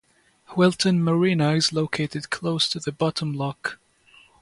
[0.57, 3.77] Whilton Marina is located close to the bottom lock.